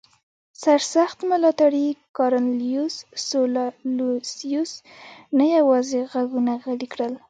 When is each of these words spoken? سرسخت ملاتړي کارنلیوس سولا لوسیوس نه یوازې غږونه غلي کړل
سرسخت 0.63 1.17
ملاتړي 1.31 1.87
کارنلیوس 2.17 2.95
سولا 3.27 3.65
لوسیوس 3.95 4.71
نه 5.37 5.45
یوازې 5.57 5.99
غږونه 6.11 6.53
غلي 6.63 6.87
کړل 6.93 7.13